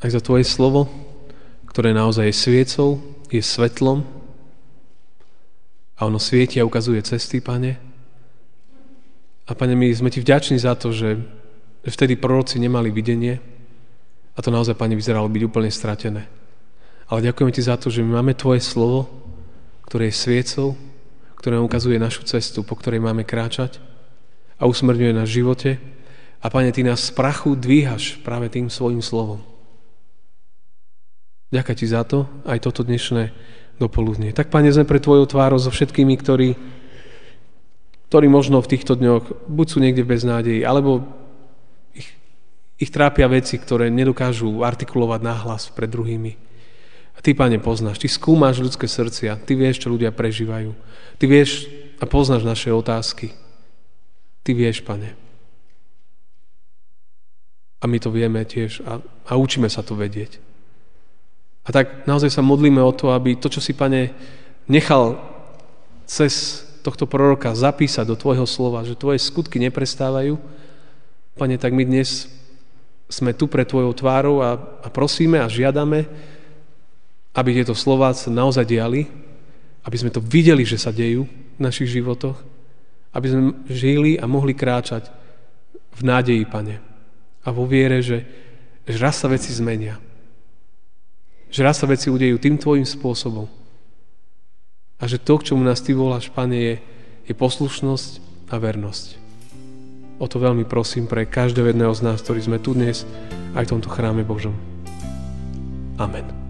aj 0.00 0.10
za 0.10 0.20
Tvoje 0.20 0.48
slovo, 0.48 0.88
ktoré 1.68 1.92
naozaj 1.92 2.32
je 2.32 2.36
sviecou, 2.36 2.90
je 3.28 3.42
svetlom 3.44 4.02
a 5.94 6.06
ono 6.06 6.18
svieti 6.18 6.58
a 6.58 6.66
ukazuje 6.66 7.04
cesty, 7.04 7.44
Pane. 7.44 7.78
A 9.44 9.52
Pane, 9.52 9.76
my 9.76 9.92
sme 9.92 10.08
Ti 10.08 10.24
vďační 10.24 10.56
za 10.56 10.72
to, 10.74 10.90
že 10.90 11.20
vtedy 11.92 12.16
proroci 12.16 12.56
nemali 12.56 12.88
videnie 12.88 13.40
a 14.34 14.42
to 14.42 14.50
naozaj, 14.50 14.74
Pane, 14.74 14.98
vyzeralo 14.98 15.30
byť 15.30 15.42
úplne 15.46 15.70
stratené. 15.70 16.26
Ale 17.06 17.20
ďakujeme 17.22 17.54
Ti 17.54 17.62
za 17.62 17.76
to, 17.78 17.92
že 17.92 18.02
my 18.02 18.18
máme 18.20 18.34
Tvoje 18.34 18.64
slovo, 18.64 19.06
ktoré 19.86 20.10
je 20.10 20.16
sviecou, 20.16 20.74
ktoré 21.38 21.60
ukazuje 21.60 22.00
našu 22.00 22.24
cestu, 22.24 22.64
po 22.64 22.74
ktorej 22.74 23.04
máme 23.04 23.22
kráčať 23.22 23.78
a 24.56 24.64
usmrňuje 24.64 25.12
nás 25.12 25.28
v 25.28 25.36
živote. 25.44 25.70
A 26.40 26.50
Pane, 26.50 26.72
Ty 26.72 26.88
nás 26.88 27.04
z 27.04 27.14
prachu 27.14 27.54
dvíhaš 27.54 28.18
práve 28.26 28.50
tým 28.50 28.72
svojim 28.72 29.04
slovom. 29.04 29.44
Ďakujem 31.54 31.78
Ti 31.78 31.86
za 31.86 32.02
to, 32.02 32.26
aj 32.48 32.58
toto 32.64 32.82
dnešné 32.82 33.30
dopoludne. 33.78 34.34
Tak, 34.34 34.50
Pane, 34.50 34.74
sme 34.74 34.88
pre 34.88 34.98
Tvojou 34.98 35.30
tvárou 35.30 35.62
so 35.62 35.70
všetkými, 35.70 36.18
ktorí, 36.18 36.58
ktorí 38.10 38.26
možno 38.26 38.58
v 38.58 38.70
týchto 38.74 38.98
dňoch 38.98 39.46
buď 39.46 39.66
sú 39.68 39.78
niekde 39.78 40.02
bez 40.02 40.26
nádeji, 40.26 40.66
alebo 40.66 41.06
ich 42.78 42.90
trápia 42.90 43.30
veci, 43.30 43.54
ktoré 43.56 43.90
nedokážu 43.90 44.66
artikulovať 44.66 45.20
náhlas 45.22 45.70
pred 45.70 45.86
druhými. 45.86 46.34
A 47.14 47.22
Ty, 47.22 47.34
Pane, 47.38 47.62
poznáš, 47.62 48.02
Ty 48.02 48.08
skúmaš 48.10 48.58
ľudské 48.58 48.90
srdcia, 48.90 49.38
Ty 49.38 49.52
vieš, 49.54 49.86
čo 49.86 49.92
ľudia 49.94 50.10
prežívajú. 50.10 50.74
Ty 51.18 51.24
vieš 51.30 51.70
a 52.02 52.04
poznáš 52.04 52.42
naše 52.42 52.74
otázky. 52.74 53.32
Ty 54.44 54.50
vieš, 54.52 54.84
pane. 54.84 55.16
A 57.80 57.84
my 57.88 57.96
to 57.96 58.12
vieme 58.12 58.44
tiež 58.44 58.82
a, 58.84 59.00
a 59.00 59.32
učíme 59.38 59.70
sa 59.70 59.80
to 59.80 59.96
vedieť. 59.96 60.42
A 61.64 61.72
tak 61.72 62.04
naozaj 62.04 62.28
sa 62.28 62.44
modlíme 62.44 62.82
o 62.82 62.92
to, 62.92 63.14
aby 63.16 63.40
to, 63.40 63.48
čo 63.48 63.62
si, 63.62 63.72
pane, 63.72 64.12
nechal 64.68 65.16
cez 66.04 66.64
tohto 66.84 67.08
proroka 67.08 67.56
zapísať 67.56 68.04
do 68.04 68.20
Tvojho 68.20 68.44
slova, 68.44 68.84
že 68.84 68.98
Tvoje 68.98 69.16
skutky 69.22 69.56
neprestávajú, 69.62 70.36
Pane, 71.34 71.58
tak 71.58 71.74
my 71.74 71.82
dnes 71.82 72.30
sme 73.14 73.30
tu 73.30 73.46
pre 73.46 73.62
Tvojou 73.62 73.94
tvárou 73.94 74.42
a, 74.42 74.58
a 74.58 74.88
prosíme 74.90 75.38
a 75.38 75.46
žiadame, 75.46 76.10
aby 77.34 77.50
tieto 77.54 77.78
slova 77.78 78.10
sa 78.10 78.30
naozaj 78.30 78.66
diali, 78.66 79.06
aby 79.86 79.96
sme 79.98 80.10
to 80.10 80.18
videli, 80.18 80.66
že 80.66 80.80
sa 80.80 80.90
dejú 80.90 81.26
v 81.26 81.60
našich 81.60 81.94
životoch, 81.94 82.34
aby 83.14 83.26
sme 83.30 83.42
žili 83.70 84.18
a 84.18 84.26
mohli 84.26 84.54
kráčať 84.54 85.06
v 85.94 86.00
nádeji, 86.02 86.42
Pane. 86.50 86.82
A 87.44 87.48
vo 87.54 87.68
viere, 87.68 88.02
že, 88.02 88.26
že 88.82 88.98
raz 88.98 89.22
sa 89.22 89.30
veci 89.30 89.54
zmenia. 89.54 90.00
Že 91.54 91.60
raz 91.62 91.78
sa 91.78 91.86
veci 91.86 92.10
udejú 92.10 92.34
tým 92.42 92.58
Tvojim 92.58 92.86
spôsobom. 92.86 93.46
A 94.98 95.04
že 95.06 95.22
to, 95.22 95.38
k 95.38 95.52
čomu 95.52 95.62
nás 95.62 95.78
Ty 95.78 95.94
voláš, 95.94 96.30
Pane, 96.34 96.56
je, 96.56 96.74
je 97.30 97.34
poslušnosť 97.36 98.10
a 98.50 98.58
vernosť. 98.58 99.23
O 100.18 100.30
to 100.30 100.38
veľmi 100.38 100.62
prosím 100.62 101.10
pre 101.10 101.26
každého 101.26 101.74
jedného 101.74 101.90
z 101.90 102.00
nás, 102.06 102.22
ktorí 102.22 102.40
sme 102.44 102.62
tu 102.62 102.74
dnes 102.74 103.02
aj 103.58 103.66
v 103.66 103.72
tomto 103.78 103.90
chráme 103.90 104.22
Božom. 104.22 104.54
Amen. 105.98 106.43